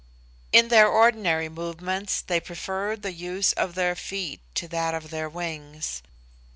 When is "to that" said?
4.55-4.95